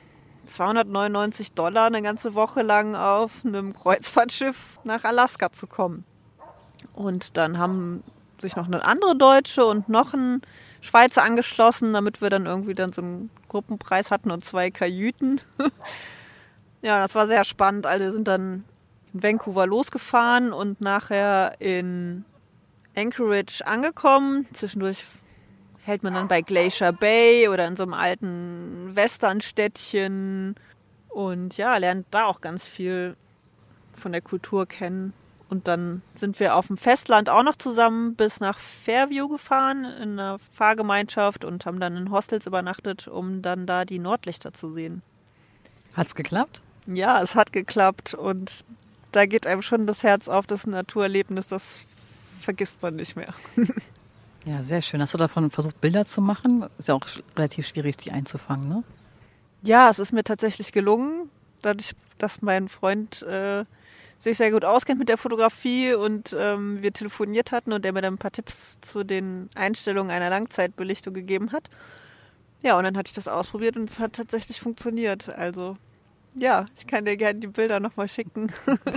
[0.47, 6.05] 299 Dollar eine ganze Woche lang auf einem Kreuzfahrtschiff nach Alaska zu kommen.
[6.93, 8.03] Und dann haben
[8.41, 10.41] sich noch eine andere Deutsche und noch ein
[10.81, 15.39] Schweizer angeschlossen, damit wir dann irgendwie dann so einen Gruppenpreis hatten und zwei Kajüten.
[16.81, 17.85] ja, das war sehr spannend.
[17.85, 18.63] Also wir sind dann
[19.13, 22.25] in Vancouver losgefahren und nachher in
[22.95, 24.47] Anchorage angekommen.
[24.53, 25.05] Zwischendurch
[25.89, 30.55] hält man dann bei Glacier Bay oder in so einem alten Westernstädtchen
[31.09, 33.17] und ja, lernt da auch ganz viel
[33.93, 35.13] von der Kultur kennen.
[35.49, 40.19] Und dann sind wir auf dem Festland auch noch zusammen bis nach Fairview gefahren in
[40.19, 45.01] einer Fahrgemeinschaft und haben dann in Hostels übernachtet, um dann da die Nordlichter zu sehen.
[45.95, 46.61] Hat's geklappt?
[46.85, 48.63] Ja, es hat geklappt und
[49.11, 51.81] da geht einem schon das Herz auf, das Naturerlebnis, das
[52.39, 53.33] vergisst man nicht mehr.
[54.45, 55.01] ja, sehr schön.
[55.01, 56.65] Hast du davon versucht, Bilder zu machen?
[56.77, 57.05] Ist ja auch
[57.37, 58.83] relativ schwierig, die einzufangen, ne?
[59.61, 61.29] Ja, es ist mir tatsächlich gelungen,
[61.61, 63.65] dadurch, dass mein Freund äh,
[64.17, 68.01] sich sehr gut auskennt mit der Fotografie und ähm, wir telefoniert hatten und der mir
[68.01, 71.69] dann ein paar Tipps zu den Einstellungen einer Langzeitbelichtung gegeben hat.
[72.61, 75.29] Ja, und dann hatte ich das ausprobiert und es hat tatsächlich funktioniert.
[75.29, 75.77] Also
[76.35, 78.51] ja, ich kann dir gerne die Bilder nochmal schicken.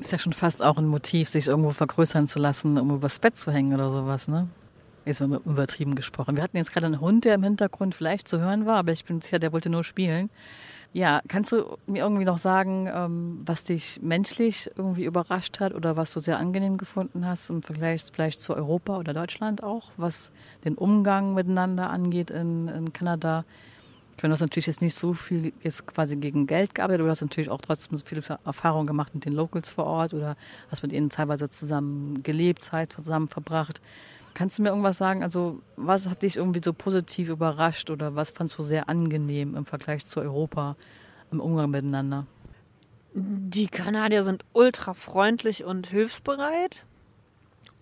[0.00, 3.36] Ist ja schon fast auch ein Motiv, sich irgendwo vergrößern zu lassen, um übers Bett
[3.36, 4.48] zu hängen oder sowas, ne?
[5.04, 6.36] Jetzt mal übertrieben gesprochen.
[6.36, 9.04] Wir hatten jetzt gerade einen Hund, der im Hintergrund vielleicht zu hören war, aber ich
[9.04, 10.30] bin sicher, der wollte nur spielen.
[10.92, 15.96] Ja, kannst du mir irgendwie noch sagen, ähm, was dich menschlich irgendwie überrascht hat oder
[15.96, 20.32] was du sehr angenehm gefunden hast im Vergleich vielleicht zu Europa oder Deutschland auch, was
[20.64, 23.44] den Umgang miteinander angeht in, in Kanada?
[24.20, 27.08] Ich meine, du hast natürlich jetzt nicht so viel jetzt quasi gegen Geld gearbeitet, du
[27.08, 30.36] hast natürlich auch trotzdem so viele Erfahrungen gemacht mit den Locals vor Ort oder
[30.70, 33.80] hast mit ihnen teilweise zusammen gelebt, Zeit zusammen verbracht.
[34.34, 35.22] Kannst du mir irgendwas sagen?
[35.22, 39.64] Also, was hat dich irgendwie so positiv überrascht oder was fandst du sehr angenehm im
[39.64, 40.76] Vergleich zu Europa
[41.32, 42.26] im Umgang miteinander?
[43.14, 46.84] Die Kanadier sind ultra freundlich und hilfsbereit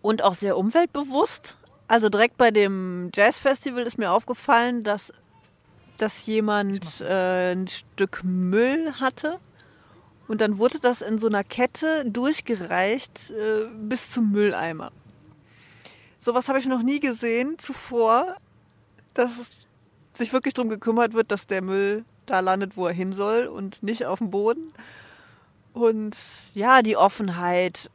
[0.02, 1.56] und auch sehr umweltbewusst.
[1.88, 5.12] Also direkt bei dem Jazzfestival ist mir aufgefallen, dass,
[5.98, 9.38] dass jemand äh, ein Stück Müll hatte
[10.28, 14.92] und dann wurde das in so einer Kette durchgereicht äh, bis zum Mülleimer.
[16.18, 18.36] Sowas habe ich noch nie gesehen zuvor,
[19.14, 19.50] dass es
[20.12, 23.82] sich wirklich darum gekümmert wird, dass der Müll da landet, wo er hin soll und
[23.82, 24.72] nicht auf dem Boden.
[25.72, 26.16] Und
[26.54, 27.90] ja, die Offenheit,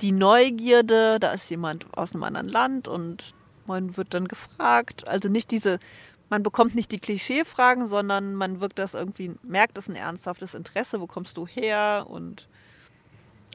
[0.00, 3.34] die Neugierde, da ist jemand aus einem anderen Land und
[3.66, 5.06] man wird dann gefragt.
[5.06, 5.78] Also nicht diese,
[6.30, 11.00] man bekommt nicht die Klischeefragen, sondern man wirkt das irgendwie, merkt es ein ernsthaftes Interesse,
[11.00, 12.48] wo kommst du her und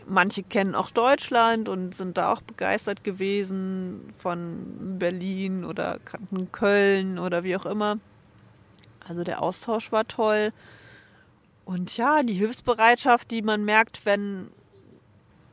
[0.07, 7.17] manche kennen auch Deutschland und sind da auch begeistert gewesen von Berlin oder kannten Köln
[7.17, 7.97] oder wie auch immer.
[9.07, 10.51] Also der Austausch war toll.
[11.63, 14.51] Und ja, die Hilfsbereitschaft, die man merkt, wenn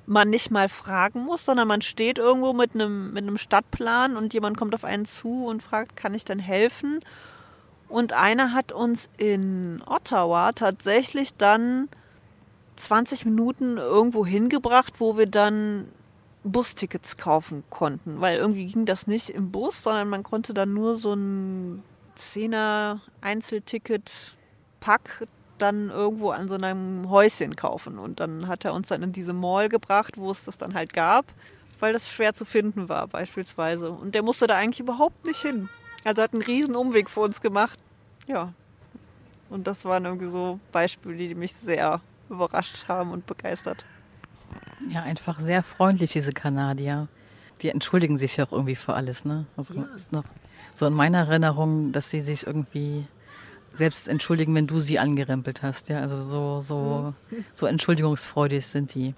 [0.06, 4.34] man nicht mal fragen muss, sondern man steht irgendwo mit einem, mit einem Stadtplan und
[4.34, 7.00] jemand kommt auf einen zu und fragt, kann ich denn helfen?
[7.88, 11.88] Und einer hat uns in Ottawa tatsächlich dann
[12.76, 15.88] 20 Minuten irgendwo hingebracht, wo wir dann
[16.44, 20.96] Bustickets kaufen konnten, weil irgendwie ging das nicht im Bus, sondern man konnte dann nur
[20.96, 21.82] so ein
[22.14, 24.34] Zehner Einzelticket
[24.80, 25.26] Pack
[25.62, 29.32] dann irgendwo an so einem Häuschen kaufen und dann hat er uns dann in diese
[29.32, 31.26] Mall gebracht, wo es das dann halt gab,
[31.78, 35.68] weil das schwer zu finden war beispielsweise und der musste da eigentlich überhaupt nicht hin.
[36.04, 37.78] Also hat einen riesen Umweg für uns gemacht.
[38.26, 38.52] Ja.
[39.50, 43.84] Und das waren irgendwie so Beispiele, die mich sehr überrascht haben und begeistert.
[44.88, 47.08] Ja, einfach sehr freundlich, diese Kanadier.
[47.60, 49.46] Die entschuldigen sich ja auch irgendwie für alles, ne?
[49.56, 49.82] Also ja.
[49.94, 50.24] ist noch
[50.74, 53.06] so in meiner Erinnerung, dass sie sich irgendwie
[53.74, 55.88] selbst entschuldigen, wenn du sie angerempelt hast.
[55.88, 57.14] Ja, also so, so,
[57.52, 59.14] so entschuldigungsfreudig sind die.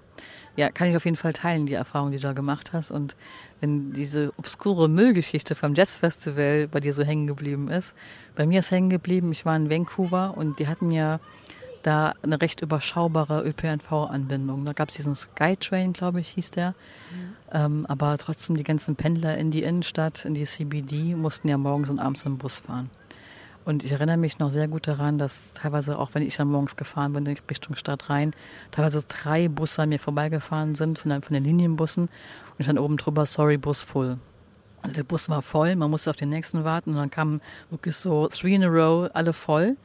[0.57, 2.89] Ja, kann ich auf jeden Fall teilen, die Erfahrung, die du da gemacht hast.
[2.89, 3.15] Und
[3.59, 7.93] wenn diese obskure Müllgeschichte vom Jazzfestival bei dir so hängen geblieben ist,
[8.35, 11.19] bei mir ist hängen geblieben, ich war in Vancouver und die hatten ja
[11.85, 14.65] da eine recht überschaubare ÖPNV-Anbindung.
[14.65, 16.69] Da gab es diesen Skytrain, glaube ich, hieß der.
[16.69, 17.35] Mhm.
[17.51, 21.89] Ähm, aber trotzdem die ganzen Pendler in die Innenstadt, in die CBD, mussten ja morgens
[21.89, 22.89] und abends im Bus fahren.
[23.65, 26.75] Und ich erinnere mich noch sehr gut daran, dass teilweise, auch wenn ich dann morgens
[26.75, 28.31] gefahren bin, in Richtung Stadt rein,
[28.69, 32.03] teilweise drei Busse an mir vorbeigefahren sind von, von den Linienbussen.
[32.03, 34.19] Und ich dann oben drüber, sorry, Bus full.
[34.83, 37.95] Also der Bus war voll, man musste auf den nächsten warten und dann kamen wirklich
[37.95, 39.77] so three in a row, alle voll.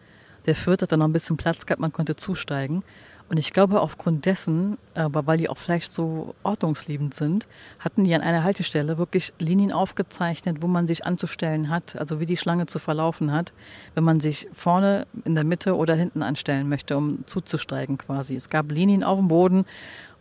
[0.44, 2.82] Der vierte hat dann noch ein bisschen Platz gehabt, man konnte zusteigen.
[3.30, 7.46] Und ich glaube, aufgrund dessen, aber weil die auch vielleicht so ordnungsliebend sind,
[7.78, 12.26] hatten die an einer Haltestelle wirklich Linien aufgezeichnet, wo man sich anzustellen hat, also wie
[12.26, 13.52] die Schlange zu verlaufen hat,
[13.94, 18.34] wenn man sich vorne, in der Mitte oder hinten anstellen möchte, um zuzusteigen quasi.
[18.34, 19.64] Es gab Linien auf dem Boden,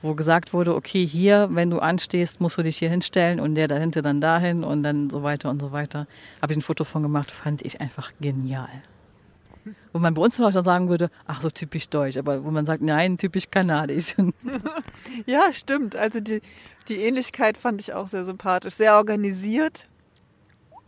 [0.04, 3.68] wo gesagt wurde, okay, hier, wenn du anstehst, musst du dich hier hinstellen und der
[3.68, 6.06] dahinter dann dahin und dann so weiter und so weiter.
[6.44, 8.70] Habe ich ein Foto von gemacht, fand ich einfach genial.
[9.94, 12.82] Wo man bei uns vielleicht sagen würde, ach so typisch deutsch, aber wo man sagt,
[12.82, 14.16] nein, typisch kanadisch.
[15.26, 15.96] ja, stimmt.
[15.96, 16.42] Also die,
[16.88, 18.76] die Ähnlichkeit fand ich auch sehr sympathisch.
[18.76, 19.88] Sehr organisiert,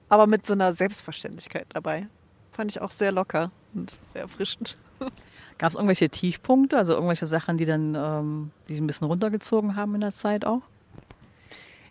[0.09, 2.07] aber mit so einer Selbstverständlichkeit dabei.
[2.51, 4.77] Fand ich auch sehr locker und sehr erfrischend.
[5.57, 9.95] Gab es irgendwelche Tiefpunkte, also irgendwelche Sachen, die dann ähm, die ein bisschen runtergezogen haben
[9.95, 10.61] in der Zeit auch?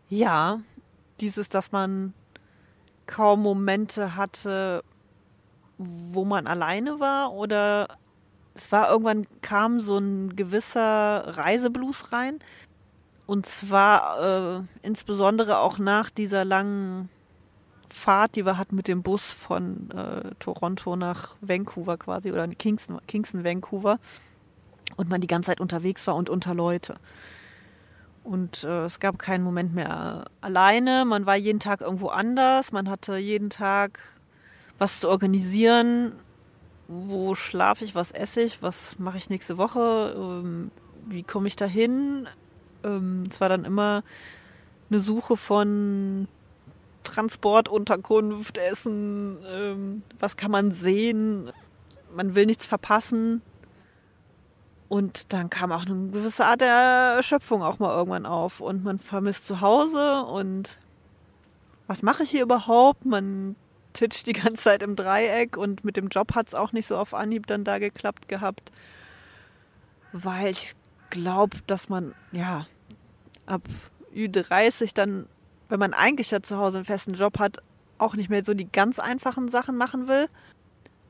[0.08, 0.60] Ja,
[1.20, 2.14] dieses, dass man
[3.06, 4.82] kaum Momente hatte,
[5.80, 7.88] wo man alleine war oder
[8.54, 12.38] es war irgendwann kam so ein gewisser Reiseblues rein
[13.26, 17.08] und zwar äh, insbesondere auch nach dieser langen
[17.88, 23.00] Fahrt, die wir hatten mit dem Bus von äh, Toronto nach Vancouver quasi oder Kingston,
[23.06, 23.98] Kingston, Vancouver
[24.96, 26.96] und man die ganze Zeit unterwegs war und unter Leute.
[28.22, 31.04] Und äh, es gab keinen Moment mehr alleine.
[31.04, 32.70] Man war jeden Tag irgendwo anders.
[32.70, 33.98] Man hatte jeden Tag
[34.80, 36.14] was zu organisieren.
[36.88, 40.72] Wo schlafe ich, was esse ich, was mache ich nächste Woche, ähm,
[41.06, 42.26] wie komme ich da hin.
[42.82, 44.02] Ähm, es war dann immer
[44.90, 46.26] eine Suche von
[47.04, 51.52] Transportunterkunft, Essen, ähm, was kann man sehen.
[52.16, 53.42] Man will nichts verpassen.
[54.88, 58.60] Und dann kam auch eine gewisse Art der Erschöpfung auch mal irgendwann auf.
[58.60, 60.80] Und man vermisst zu Hause und
[61.86, 63.04] was mache ich hier überhaupt?
[63.04, 63.54] Man
[63.92, 66.96] titscht die ganze Zeit im Dreieck und mit dem Job hat es auch nicht so
[66.96, 68.72] auf Anhieb dann da geklappt gehabt.
[70.12, 70.74] Weil ich
[71.10, 72.66] glaube, dass man, ja,
[73.46, 73.62] ab
[74.14, 75.26] Ü30 dann,
[75.68, 77.58] wenn man eigentlich ja zu Hause einen festen Job hat,
[77.98, 80.28] auch nicht mehr so die ganz einfachen Sachen machen will.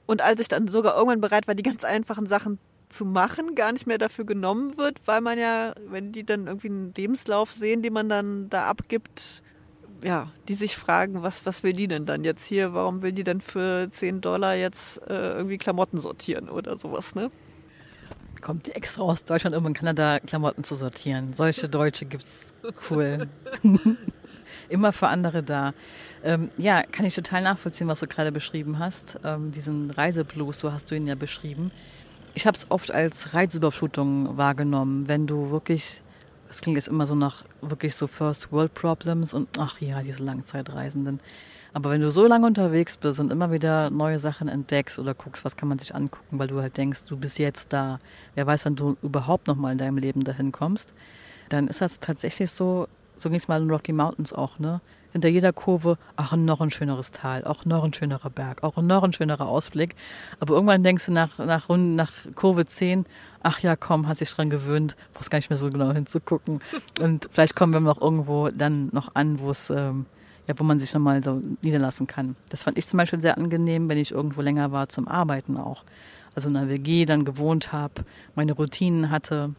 [0.07, 3.73] Und als ich dann sogar irgendwann bereit war, die ganz einfachen Sachen zu machen, gar
[3.73, 7.83] nicht mehr dafür genommen wird, weil man ja, wenn die dann irgendwie einen Lebenslauf sehen,
[7.83, 9.43] den man dann da abgibt,
[10.03, 12.75] ja, die sich fragen, was, was will die denn dann jetzt hier?
[12.75, 17.31] Warum will die denn für 10 Dollar jetzt äh, irgendwie Klamotten sortieren oder sowas, ne?
[18.41, 21.33] Kommt die extra aus Deutschland, um in Kanada Klamotten zu sortieren.
[21.33, 22.55] Solche Deutsche gibt's
[22.91, 23.29] cool.
[24.69, 25.75] Immer für andere da.
[26.23, 29.19] Ähm, ja, kann ich total nachvollziehen, was du gerade beschrieben hast.
[29.25, 31.71] Ähm, diesen Reiseblues, so hast du ihn ja beschrieben.
[32.35, 36.03] Ich habe es oft als Reizüberflutung wahrgenommen, wenn du wirklich,
[36.51, 40.25] das klingt jetzt immer so nach wirklich so First World Problems und ach ja, diese
[40.25, 41.21] Langzeitreisenden.
[41.73, 45.45] Aber wenn du so lange unterwegs bist und immer wieder neue Sachen entdeckst oder guckst,
[45.45, 48.01] was kann man sich angucken, weil du halt denkst, du bist jetzt da,
[48.35, 50.93] wer weiß, wann du überhaupt noch mal in deinem Leben dahin kommst,
[51.51, 54.81] dann ist das tatsächlich so, so ging es mal in Rocky Mountains auch, ne?
[55.13, 59.03] Hinter jeder Kurve, ach, noch ein schöneres Tal, auch noch ein schönerer Berg, auch noch
[59.03, 59.97] ein schönerer Ausblick.
[60.39, 63.07] Aber irgendwann denkst du nach, nach, nach Kurve 10,
[63.43, 66.61] ach ja, komm, hast dich dran gewöhnt, brauchst gar nicht mehr so genau hinzugucken.
[67.01, 70.07] Und vielleicht kommen wir noch irgendwo dann noch an, wo es, ähm,
[70.47, 72.37] ja, wo man sich nochmal so niederlassen kann.
[72.49, 75.85] Das fand ich zum Beispiel sehr angenehm, wenn ich irgendwo länger war zum Arbeiten auch.
[76.35, 78.05] Also in einer WG dann gewohnt habe,
[78.37, 79.55] meine Routinen hatte,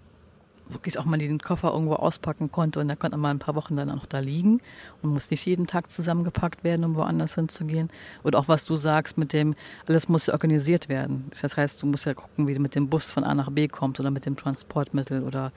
[0.74, 3.56] wirklich auch mal den Koffer irgendwo auspacken konnte und da konnte man mal ein paar
[3.56, 4.62] Wochen dann auch da liegen
[5.02, 7.90] und muss nicht jeden Tag zusammengepackt werden, um woanders hinzugehen.
[8.24, 9.56] Und auch was du sagst mit dem,
[9.88, 11.26] alles muss ja organisiert werden.
[11.42, 13.68] Das heißt, du musst ja gucken, wie du mit dem Bus von A nach B
[13.68, 15.52] kommst oder mit dem Transportmittel oder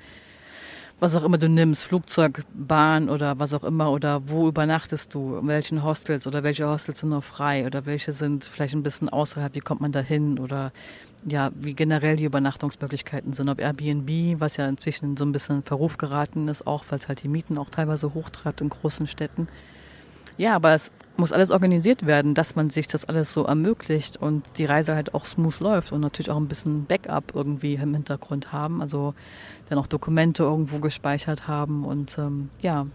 [1.05, 5.37] was auch immer du nimmst, Flugzeug, Bahn oder was auch immer, oder wo übernachtest du,
[5.37, 9.11] in welchen Hostels oder welche Hostels sind noch frei oder welche sind vielleicht ein bisschen
[9.11, 10.73] außerhalb, wie kommt man da hin oder
[11.27, 15.63] ja, wie generell die Übernachtungsmöglichkeiten sind, ob Airbnb, was ja inzwischen so ein bisschen in
[15.63, 19.47] Verruf geraten ist, auch weil es halt die Mieten auch teilweise hochtreibt in großen Städten.
[20.37, 24.59] Ja, aber es muss alles organisiert werden, dass man sich das alles so ermöglicht und
[24.59, 28.53] die Reise halt auch smooth läuft und natürlich auch ein bisschen Backup irgendwie im Hintergrund
[28.53, 28.81] haben.
[28.81, 29.15] Also
[29.69, 32.87] dann auch Dokumente irgendwo gespeichert haben und ähm, ja,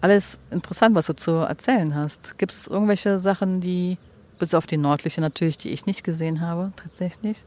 [0.00, 2.36] alles interessant, was du zu erzählen hast.
[2.38, 3.96] Gibt es irgendwelche Sachen, die
[4.38, 7.44] bis auf die nördliche natürlich, die ich nicht gesehen habe, tatsächlich.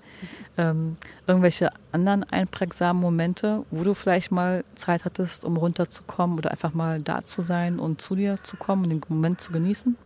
[0.58, 0.96] Ähm,
[1.28, 7.02] irgendwelche anderen einprägsamen Momente, wo du vielleicht mal Zeit hattest, um runterzukommen oder einfach mal
[7.02, 9.98] da zu sein und zu dir zu kommen und den Moment zu genießen?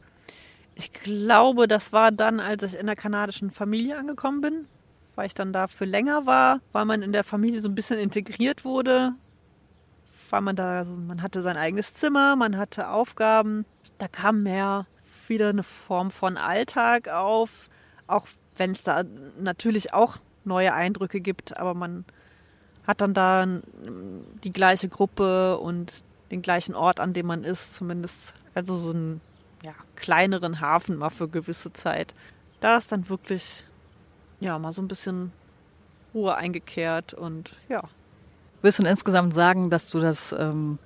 [0.76, 4.65] Ich glaube, das war dann, als ich in der kanadischen Familie angekommen bin,
[5.15, 8.00] weil ich dann da für länger war, weil man in der Familie so ein bisschen
[8.00, 9.12] integriert wurde,
[10.30, 13.65] weil man da, also man hatte sein eigenes Zimmer, man hatte Aufgaben,
[13.98, 14.88] da kam mehr
[15.30, 17.70] wieder eine Form von Alltag auf,
[18.08, 19.04] auch wenn es da
[19.39, 22.06] natürlich auch neue Eindrücke gibt, aber man
[22.86, 23.46] hat dann da
[24.44, 29.22] die gleiche Gruppe und den gleichen Ort, an dem man ist, zumindest also so einen
[29.63, 32.13] ja, kleineren Hafen mal für gewisse Zeit.
[32.60, 33.65] Da ist dann wirklich
[34.39, 35.32] ja mal so ein bisschen
[36.13, 37.84] Ruhe eingekehrt und ja.
[38.62, 40.80] Willst du insgesamt sagen, dass du das ähm,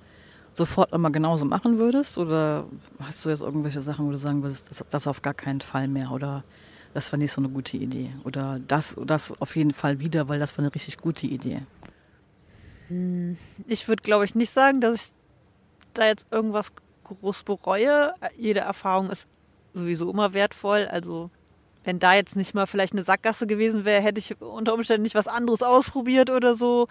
[0.56, 2.18] sofort immer genauso machen würdest?
[2.18, 2.64] Oder
[3.00, 5.88] hast du jetzt irgendwelche Sachen, wo du sagen würdest, das, das auf gar keinen Fall
[5.88, 6.10] mehr?
[6.10, 6.44] Oder
[6.94, 8.10] das war nicht so eine gute Idee?
[8.24, 11.62] Oder das, das auf jeden Fall wieder, weil das war eine richtig gute Idee?
[12.88, 13.36] Hm,
[13.66, 15.12] ich würde, glaube ich, nicht sagen, dass ich
[15.94, 16.72] da jetzt irgendwas
[17.04, 18.14] groß bereue.
[18.36, 19.26] Jede Erfahrung ist
[19.72, 20.86] sowieso immer wertvoll.
[20.90, 21.30] Also
[21.84, 25.14] wenn da jetzt nicht mal vielleicht eine Sackgasse gewesen wäre, hätte ich unter Umständen nicht
[25.14, 26.88] was anderes ausprobiert oder so.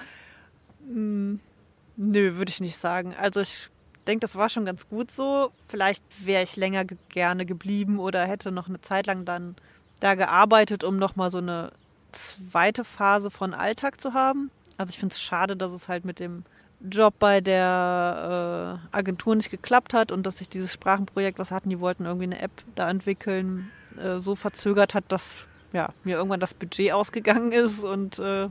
[1.96, 3.14] Nö, würde ich nicht sagen.
[3.16, 3.70] Also ich
[4.08, 5.52] denke, das war schon ganz gut so.
[5.68, 9.56] Vielleicht wäre ich länger ge gerne geblieben oder hätte noch eine Zeit lang dann
[10.00, 11.72] da gearbeitet, um nochmal so eine
[12.12, 14.52] zweite Phase von Alltag zu haben.
[14.78, 16.44] Also ich finde es schade, dass es halt mit dem
[16.82, 21.70] Job bei der äh, Agentur nicht geklappt hat und dass sich dieses Sprachenprojekt, was hatten,
[21.70, 26.42] die wollten irgendwie eine App da entwickeln, äh, so verzögert hat, dass ja, mir irgendwann
[26.42, 28.50] das Budget ausgegangen ist und äh,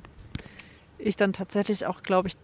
[0.98, 2.36] ich dann tatsächlich auch, glaube ich,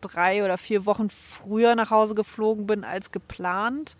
[0.00, 3.96] drei oder vier Wochen früher nach Hause geflogen bin als geplant.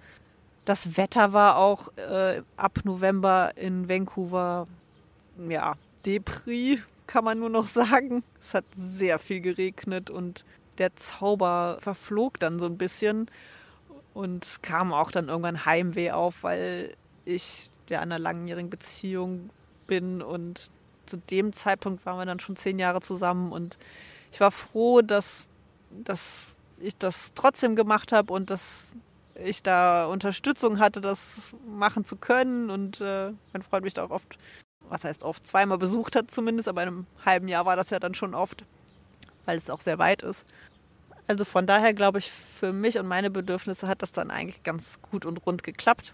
[0.64, 4.66] Das Wetter war auch äh, ab November in Vancouver,
[5.48, 5.74] ja,
[6.04, 8.22] Depri, kann man nur noch sagen.
[8.40, 10.44] Es hat sehr viel geregnet und
[10.78, 13.30] der Zauber verflog dann so ein bisschen.
[14.14, 16.94] Und es kam auch dann irgendwann Heimweh auf, weil
[17.24, 19.50] ich ja in einer langjährigen Beziehung
[19.86, 20.70] bin und
[21.06, 23.78] zu dem Zeitpunkt waren wir dann schon zehn Jahre zusammen und
[24.32, 25.48] ich war froh, dass,
[25.90, 28.92] dass ich das trotzdem gemacht habe und dass
[29.34, 32.70] ich da Unterstützung hatte, das machen zu können.
[32.70, 34.38] Und äh, mein Freund mich da auch oft,
[34.88, 37.98] was heißt oft, zweimal besucht hat zumindest, aber in einem halben Jahr war das ja
[37.98, 38.64] dann schon oft,
[39.46, 40.46] weil es auch sehr weit ist.
[41.26, 45.00] Also von daher glaube ich, für mich und meine Bedürfnisse hat das dann eigentlich ganz
[45.00, 46.12] gut und rund geklappt.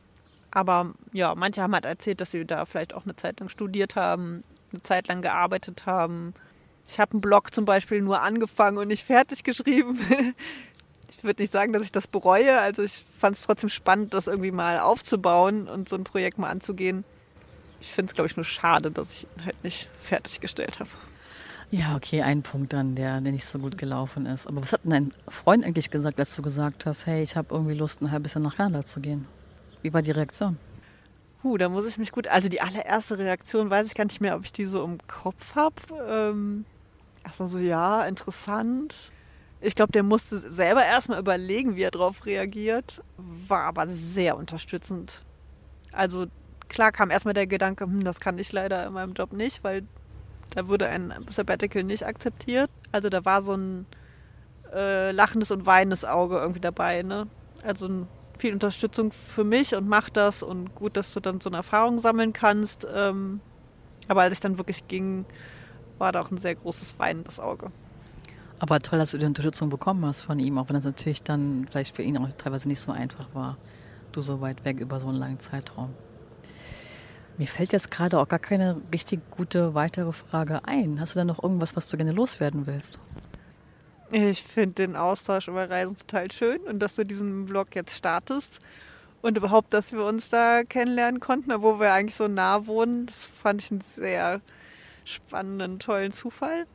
[0.51, 3.97] Aber ja, manche haben halt erzählt, dass sie da vielleicht auch eine Zeit lang studiert
[3.97, 6.35] haben, eine Zeit lang gearbeitet haben.
[6.89, 9.99] Ich habe einen Blog zum Beispiel nur angefangen und nicht fertig geschrieben.
[11.11, 12.61] ich würde nicht sagen, dass ich das bereue.
[12.61, 16.49] Also ich fand es trotzdem spannend, das irgendwie mal aufzubauen und so ein Projekt mal
[16.49, 17.05] anzugehen.
[17.81, 20.91] Ich finde es, glaube ich, nur schade, dass ich ihn halt nicht fertiggestellt habe.
[21.71, 24.47] Ja, okay, ein Punkt dann, der, der nicht so gut gelaufen ist.
[24.47, 27.53] Aber was hat denn dein Freund eigentlich gesagt, als du gesagt hast, hey, ich habe
[27.53, 29.27] irgendwie Lust, ein halbes Jahr nach Kanada zu gehen?
[29.83, 30.59] Wie war die Reaktion?
[31.43, 32.29] Huh, da muss ich mich gut.
[32.29, 35.57] Also die allererste Reaktion weiß ich gar nicht mehr, ob ich die so im Kopf
[35.57, 35.75] habe.
[36.09, 36.65] Ähm,
[37.27, 39.13] erstmal so, ja, interessant.
[39.61, 45.23] Ich glaube, der musste selber erstmal überlegen, wie er darauf reagiert, war aber sehr unterstützend.
[45.93, 46.27] Also
[46.69, 49.83] klar kam erstmal der Gedanke, hm, das kann ich leider in meinem Job nicht, weil
[50.51, 52.71] da wurde ein Sabbatical nicht akzeptiert.
[52.93, 53.87] Also da war so ein
[54.73, 57.03] äh, lachendes und weinendes Auge irgendwie dabei.
[57.03, 57.27] Ne?
[57.63, 58.07] Also
[58.39, 61.99] viel Unterstützung für mich und mach das und gut, dass du dann so eine Erfahrung
[61.99, 62.87] sammeln kannst.
[62.93, 63.41] Ähm,
[64.09, 65.25] aber als ich dann wirklich ging,
[65.99, 67.71] war da auch ein sehr großes weinendes Auge.
[68.59, 71.67] Aber toll, dass du die Unterstützung bekommen hast von ihm, auch wenn das natürlich dann
[71.71, 73.59] vielleicht für ihn auch teilweise nicht so einfach war.
[74.13, 75.91] Du so weit weg über so einen langen Zeitraum.
[77.39, 80.99] Mir fällt jetzt gerade auch gar keine richtig gute weitere Frage ein.
[81.01, 82.99] Hast du denn noch irgendwas, was du gerne loswerden willst?
[84.11, 88.61] Ich finde den Austausch über Reisen total schön und dass du diesen Blog jetzt startest
[89.21, 93.07] und überhaupt, dass wir uns da kennenlernen konnten, obwohl wir eigentlich so nah wohnen.
[93.07, 94.41] Das fand ich einen sehr
[95.07, 96.67] spannenden, tollen Zufall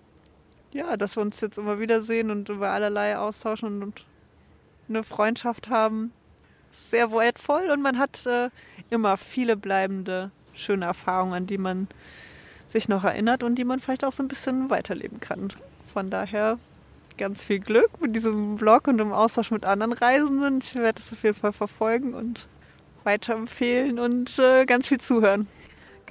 [0.73, 4.05] ja, dass wir uns jetzt immer wiedersehen und über allerlei austauschen und
[4.89, 6.11] eine Freundschaft haben.
[6.71, 8.49] Sehr wertvoll und man hat äh,
[8.89, 11.87] immer viele bleibende, schöne Erfahrungen, an die man
[12.69, 15.51] sich noch erinnert und die man vielleicht auch so ein bisschen weiterleben kann.
[15.85, 16.57] Von daher
[17.17, 20.59] ganz viel Glück mit diesem Blog und im Austausch mit anderen Reisenden.
[20.63, 22.47] Ich werde es auf jeden Fall verfolgen und
[23.03, 25.47] weiterempfehlen und äh, ganz viel zuhören.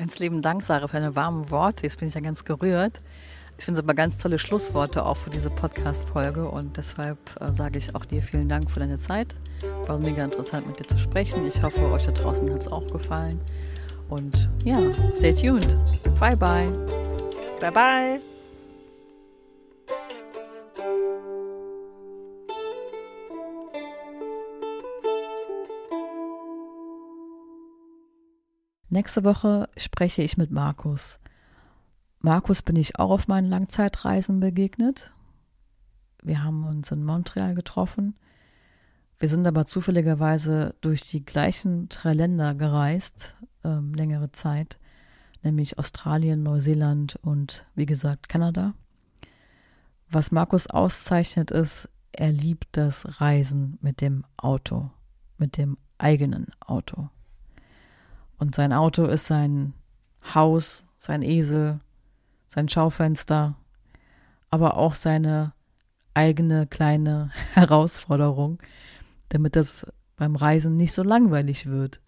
[0.00, 1.82] Ganz lieben Dank, Sarah, für deine warmen Worte.
[1.82, 3.02] Jetzt bin ich ja ganz gerührt.
[3.58, 7.76] Ich finde es aber ganz tolle Schlussworte auch für diese Podcast-Folge und deshalb äh, sage
[7.76, 9.34] ich auch dir vielen Dank für deine Zeit.
[9.84, 11.46] War mega interessant mit dir zu sprechen.
[11.46, 13.42] Ich hoffe, euch da draußen hat es auch gefallen.
[14.08, 14.78] Und ja,
[15.14, 15.76] stay tuned.
[16.18, 16.72] Bye bye.
[17.60, 18.29] Bye bye.
[28.92, 31.20] Nächste Woche spreche ich mit Markus.
[32.18, 35.12] Markus bin ich auch auf meinen Langzeitreisen begegnet.
[36.24, 38.16] Wir haben uns in Montreal getroffen.
[39.20, 44.80] Wir sind aber zufälligerweise durch die gleichen drei Länder gereist, ähm, längere Zeit,
[45.44, 48.74] nämlich Australien, Neuseeland und wie gesagt Kanada.
[50.10, 54.90] Was Markus auszeichnet ist, er liebt das Reisen mit dem Auto,
[55.38, 57.08] mit dem eigenen Auto.
[58.40, 59.74] Und sein Auto ist sein
[60.34, 61.78] Haus, sein Esel,
[62.48, 63.54] sein Schaufenster,
[64.48, 65.52] aber auch seine
[66.14, 68.58] eigene kleine Herausforderung,
[69.28, 69.86] damit das
[70.16, 72.00] beim Reisen nicht so langweilig wird.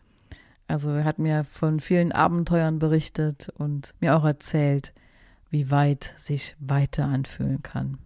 [0.67, 4.95] Also er hat mir von vielen Abenteuern berichtet und mir auch erzählt,
[5.51, 7.99] wie weit sich weiter anfühlen kann.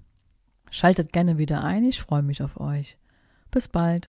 [0.71, 2.99] Schaltet gerne wieder ein, ich freue mich auf euch.
[3.53, 4.07] Bis bald.